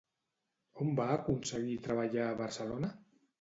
[0.85, 2.91] On va aconseguir treballar a Barcelona?